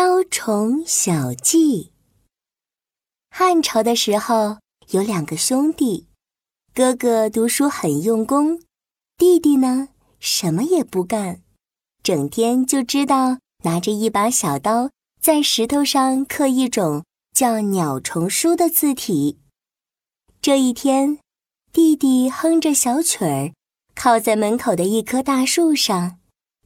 [0.00, 1.92] 雕虫小技。
[3.28, 4.56] 汉朝的时候，
[4.92, 6.06] 有两个兄弟，
[6.72, 8.62] 哥哥读书很用功，
[9.18, 11.42] 弟弟呢什么也不干，
[12.02, 14.88] 整天就知道拿着一把小刀
[15.20, 17.04] 在石头上刻一种
[17.34, 19.38] 叫“鸟虫书”的字体。
[20.40, 21.18] 这一天，
[21.74, 23.52] 弟弟哼着小曲儿，
[23.94, 26.18] 靠在门口的一棵大树上，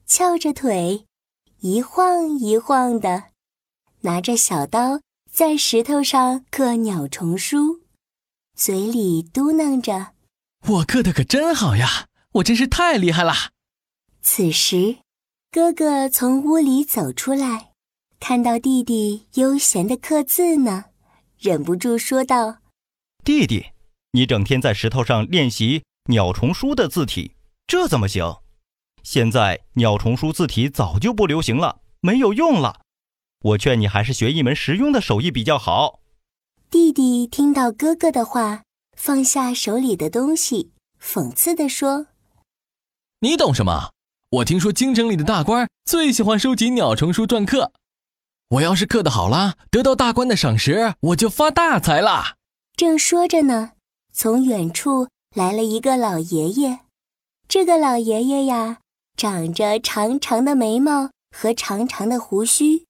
[0.07, 1.07] 翘着腿。
[1.67, 3.31] 一晃一晃的，
[4.03, 5.01] 拿着小刀
[5.33, 7.81] 在石头上刻鸟虫书，
[8.55, 10.13] 嘴里嘟囔着
[10.69, 13.33] ：“我刻的可真好呀，我真是太厉害了。”
[14.21, 14.99] 此时，
[15.51, 17.71] 哥哥从屋里走出来，
[18.21, 20.85] 看到弟弟悠闲的刻字呢，
[21.39, 22.59] 忍不住说道
[23.25, 23.65] ：“弟弟，
[24.11, 28.37] 你整天在石头上练习鸟虫书的字体，这怎么行？”
[29.05, 32.81] 现在鸟虫书字体早就不流行了，没有用了。
[33.43, 36.01] 我劝你还是学一门实用的手艺比较好。
[36.71, 38.63] 弟弟听到哥哥的话，
[38.97, 42.07] 放下手里的东西，讽刺地说
[43.21, 43.91] ：“你懂什么？
[44.31, 47.73] 我听说京城里的大官最喜欢收集鸟虫书篆刻。
[48.49, 52.37] 我要是刻得好了，得到大官的赏识，我就发大财了。”
[52.75, 53.73] 正说着呢，
[54.15, 56.81] 从远处来了一个老爷爷。
[57.47, 58.79] 这个老爷爷呀。
[59.17, 62.87] 长着长长的眉毛和长长的胡须，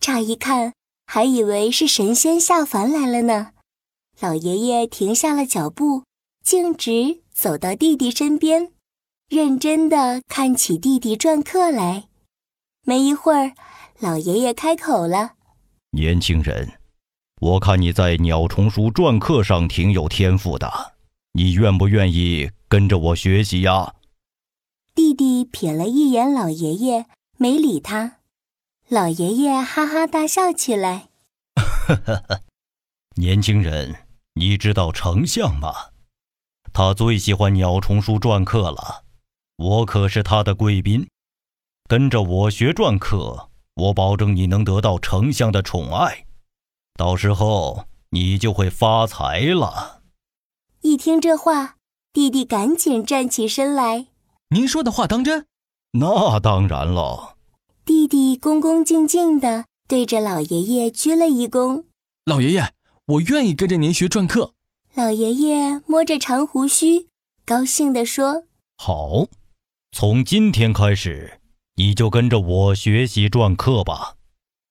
[0.00, 0.72] 乍一看
[1.06, 3.52] 还以为是神仙下凡来了呢。
[4.20, 6.02] 老爷爷停下了脚步，
[6.44, 8.72] 径直走到弟弟身边，
[9.28, 12.08] 认真地看起弟弟篆刻来。
[12.84, 13.52] 没一会儿，
[14.00, 15.34] 老爷爷开口了
[15.96, 16.80] ：“年轻人，
[17.40, 20.94] 我看你在鸟虫书篆刻上挺有天赋的，
[21.32, 23.94] 你愿不愿意跟着我学习呀？”
[24.94, 27.06] 弟弟瞥了一眼老爷爷，
[27.38, 28.18] 没理他。
[28.88, 31.08] 老爷爷哈哈大笑起来
[31.56, 32.40] ：“哈哈，
[33.16, 35.92] 年轻人，你知道丞相吗？
[36.74, 39.04] 他最喜欢鸟虫书篆刻了。
[39.56, 41.08] 我可是他的贵宾，
[41.88, 46.26] 跟着我学篆刻，我保证你能得到丞相的宠爱，
[46.94, 50.02] 到时候你就会发财了。”
[50.82, 51.76] 一听这话，
[52.12, 54.08] 弟弟赶紧站起身来。
[54.52, 55.46] 您说的话当真？
[55.92, 57.36] 那当然了。
[57.86, 61.84] 弟弟恭恭敬敬地对着老爷爷鞠了一躬。
[62.26, 62.70] 老爷爷，
[63.06, 64.52] 我愿意跟着您学篆刻。
[64.94, 67.08] 老爷爷摸着长胡须，
[67.46, 68.44] 高兴地说
[68.76, 69.26] ：“好，
[69.90, 71.40] 从今天开始，
[71.76, 74.16] 你就跟着我学习篆刻吧。”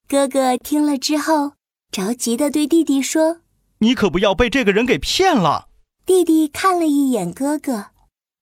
[0.07, 1.53] 哥哥听了之后，
[1.91, 3.37] 着急地对弟弟说
[3.79, 5.69] ：“你可不要被这个人给骗了。”
[6.05, 7.87] 弟弟看了一眼哥哥，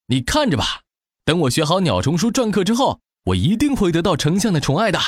[0.08, 0.82] 你看着吧。
[1.30, 4.98] 等我学好鸟虫书篆刻之后，我一定会得到丞相的宠爱的，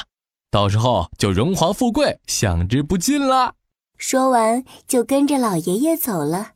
[0.53, 3.57] 到时候就荣华富贵享之不尽了。
[3.99, 6.53] 说完，就跟着老爷爷走了。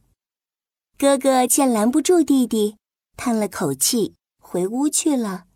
[0.96, 2.76] 哥哥见拦不住弟弟，
[3.16, 5.46] 叹了口气，回屋去了。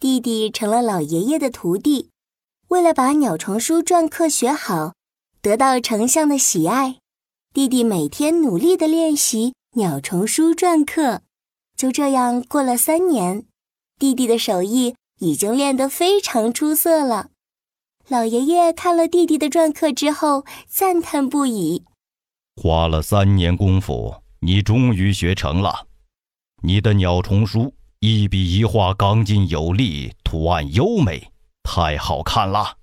[0.00, 2.08] 弟弟成了老爷爷的徒弟，
[2.68, 4.94] 为了把鸟虫书篆刻学好，
[5.42, 7.00] 得到丞相的喜爱，
[7.52, 11.20] 弟弟每天努力的练习鸟虫书篆刻。
[11.76, 13.44] 就这样过了三年，
[13.98, 17.28] 弟弟的手艺已经练得非常出色了。
[18.08, 21.84] 老爷爷看了弟弟的篆刻之后，赞叹不已
[22.62, 25.86] ：“花了三年功夫，你终于学成了。
[26.62, 31.30] 你的鸟虫书一笔一画刚劲有力，图案优美，
[31.62, 32.78] 太好看了。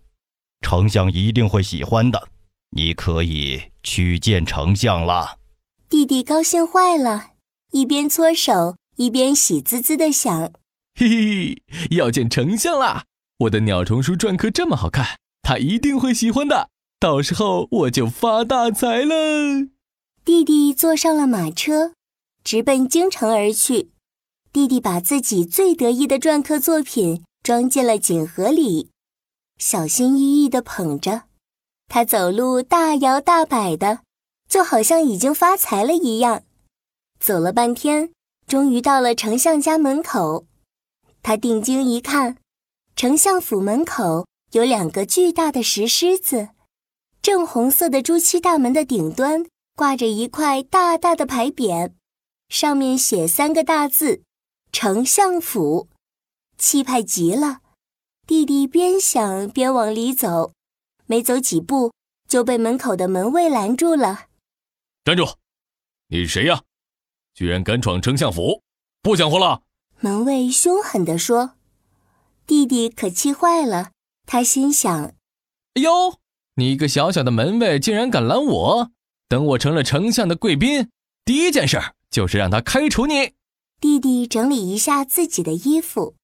[0.62, 2.28] 丞相一定会喜欢的。
[2.76, 5.40] 你可以去见丞相了。”
[5.90, 7.32] 弟弟高兴坏了，
[7.72, 8.76] 一边搓手。
[8.96, 10.52] 一边喜滋滋的想
[10.96, 13.06] ：“嘿嘿，要见丞相啦！
[13.40, 16.70] 我的鸟虫书篆刻这么好看，他一定会喜欢的。
[17.00, 19.68] 到时候我就发大财了。”
[20.24, 21.94] 弟弟坐上了马车，
[22.44, 23.90] 直奔京城而去。
[24.54, 28.92] 弟弟把自己最得意的篆刻作品装进了锦盒里，
[29.58, 31.24] 小心翼翼地捧着。
[31.88, 34.02] 他走路大摇大摆的，
[34.48, 36.44] 就好像已经发财了一样。
[37.20, 38.12] 走了半天。
[38.54, 40.46] 终于到了丞相家门口，
[41.24, 42.38] 他定睛一看，
[42.96, 46.50] 丞相府门口有两个巨大的石狮子，
[47.20, 49.44] 正红色的朱漆大门的顶端
[49.76, 51.94] 挂着一块大大的牌匾，
[52.48, 54.22] 上面写三个大字
[54.72, 55.90] “丞相府”，
[56.56, 57.62] 气派极了。
[58.28, 60.54] 弟弟边想边往里走，
[61.08, 61.92] 没走几步
[62.30, 64.28] 就被门口的门卫拦住了
[65.04, 65.38] ：“站住！
[66.10, 66.62] 你是谁呀？”
[67.34, 68.62] 居然敢闯丞相府，
[69.02, 69.64] 不想活了！
[70.00, 71.52] 门卫凶狠地说。
[72.46, 73.92] 弟弟可气坏了，
[74.26, 75.06] 他心想：
[75.76, 76.20] 哎呦，
[76.56, 78.92] 你一个小小的门卫竟然敢拦我！
[79.30, 80.90] 等我成了丞相的贵宾，
[81.26, 81.82] 第一件事
[82.12, 83.34] 就是让他开除你。
[83.80, 86.16] 弟弟整理一下自己的衣服，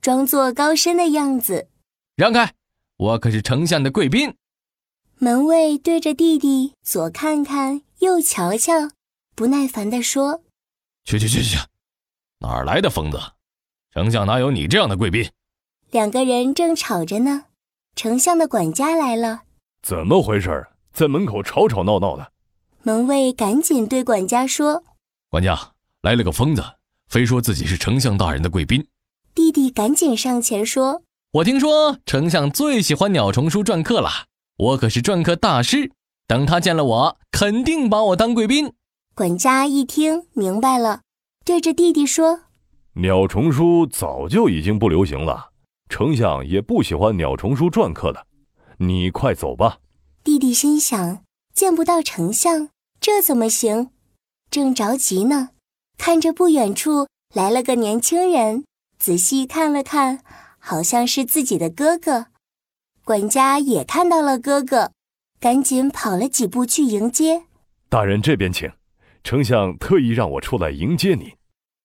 [0.00, 1.68] 装作高深的样子。
[2.16, 2.54] 让开，
[2.96, 4.34] 我可是丞相的贵宾。
[5.18, 8.90] 门卫对着弟弟左看看，右瞧瞧，
[9.34, 10.42] 不耐烦地说
[11.08, 11.58] ：“去去去去去，
[12.38, 13.18] 哪儿来的疯子？
[13.94, 15.26] 丞相哪有你这样的贵宾？”
[15.90, 17.46] 两个人正吵着呢，
[17.96, 19.40] 丞相的管家来了。
[19.80, 20.66] 怎么回事？
[20.92, 22.30] 在门口吵吵闹闹的。
[22.82, 24.84] 门卫赶紧对管家说
[25.30, 25.58] ：“管家，
[26.02, 26.62] 来了个疯子，
[27.08, 28.86] 非说自己是丞相大人的贵宾。”
[29.34, 31.00] 弟弟赶紧上前说
[31.32, 34.10] ：“我听说丞相最喜欢鸟虫书篆刻了。”
[34.58, 35.90] 我可是篆刻大师，
[36.26, 38.74] 等他见了我，肯定把我当贵宾。
[39.18, 41.00] 管家一听明白了，
[41.44, 42.42] 对着弟弟说
[43.02, 45.50] ：“鸟虫书早就已经不流行了，
[45.88, 48.28] 丞相也不喜欢鸟虫书篆刻了。
[48.76, 49.78] 你快走吧。”
[50.22, 52.68] 弟弟心想：见不到丞相，
[53.00, 53.90] 这怎么行？
[54.52, 55.48] 正着急呢，
[55.98, 58.62] 看着不远处来了个年轻人，
[59.00, 60.22] 仔细看了看，
[60.60, 62.26] 好像是自己的哥哥。
[63.02, 64.92] 管家也看到了哥哥，
[65.40, 67.46] 赶紧跑了几步去迎接。
[67.88, 68.70] 大人这边请，
[69.28, 71.30] 丞相特意让我出来迎接您。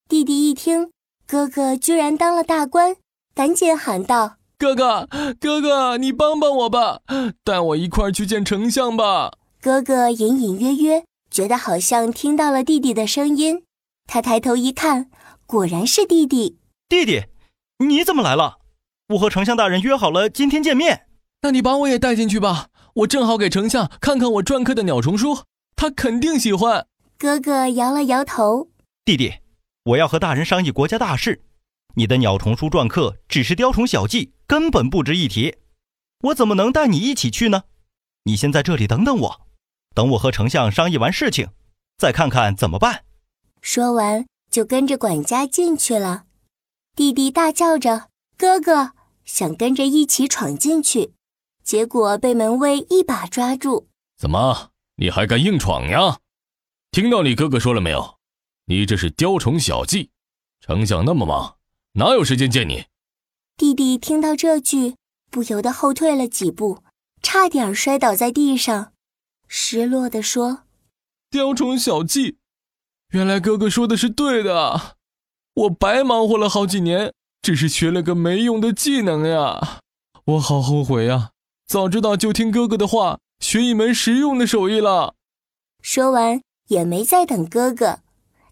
[0.07, 0.91] 弟弟一听
[1.27, 2.95] 哥哥居然当了大官，
[3.35, 5.09] 赶紧喊道：“哥哥，
[5.41, 7.01] 哥哥，你帮帮我吧，
[7.43, 13.65] 带我一块去见丞相吧。”哥哥隐隐约约觉得好像听到了弟弟的声音，
[14.07, 15.11] 他抬头一看，
[15.45, 16.59] 果然是弟弟。
[16.87, 17.25] 弟弟，
[17.79, 18.59] 你怎么来了？
[19.09, 21.07] 我和丞相大人约好了今天见面。
[21.41, 25.39] 那你把我也带进去吧，我正好给丞相看看我篆刻的鸟虫书，
[25.75, 26.87] 他肯定喜欢。
[27.23, 28.67] 哥哥摇了摇头，
[29.05, 29.35] 弟弟，
[29.85, 31.41] 我要和大人商议国家大事，
[31.95, 35.55] 你的鸟虫书篆刻只是雕虫小技，根本不值一提，
[36.19, 37.63] 我怎么能带你一起去呢？
[38.25, 39.41] 你先在这里等等我，
[39.95, 41.47] 等我和丞相商议完事情，
[41.97, 43.05] 再看看怎么办。
[43.61, 46.25] 说完就跟着管家进去了。
[46.93, 48.91] 弟弟大叫着：“哥哥！”
[49.23, 51.13] 想跟着一起闯进去。
[51.63, 53.87] 结果被门卫一把抓住。
[54.17, 56.17] 怎么，你还敢硬闯呀？
[56.93, 58.19] 听到你哥哥说了没有？
[58.65, 60.11] 你这是雕虫小技。
[60.61, 61.55] 丞相那么忙，
[61.93, 62.85] 哪有时间见你？
[63.57, 64.93] 弟弟听到这句，
[65.31, 66.83] 不由得后退了几步，
[67.23, 68.93] 差点摔倒在地上，
[69.47, 70.65] 失落地说
[71.31, 72.37] ：“雕虫小技，
[73.09, 74.97] 原来哥哥说的是对的。
[75.55, 77.11] 我白忙活了好几年，
[77.41, 79.79] 只是学了个没用的技能呀！
[80.25, 81.31] 我好后悔呀！”
[81.65, 85.15] 早知道就听哥哥的话，学一门实用的手艺了。
[85.81, 87.99] 说完也没再等哥哥，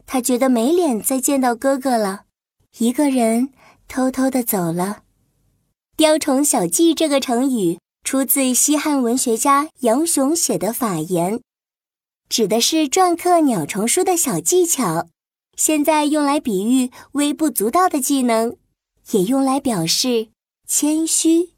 [0.05, 2.25] 他觉得没脸再见到哥哥了，
[2.77, 3.49] 一个人
[3.87, 5.03] 偷偷的走了。
[5.95, 11.39] 雕虫小技这个成语出自西汉文学家杨雄写的法言，
[12.27, 15.07] 指的是篆刻鸟虫书的小技巧，
[15.55, 18.57] 现在用来比喻微不足道的技能，
[19.11, 20.29] 也用来表示
[20.67, 21.51] 谦虚。